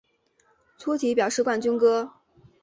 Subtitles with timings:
[0.79, 2.11] 粗体表示冠军歌